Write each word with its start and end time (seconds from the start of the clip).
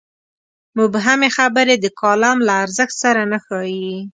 مبهمې 0.77 1.29
خبرې 1.37 1.75
د 1.79 1.85
کالم 1.99 2.37
له 2.47 2.53
ارزښت 2.63 2.95
سره 3.03 3.21
نه 3.31 3.39
ښايي. 3.45 3.95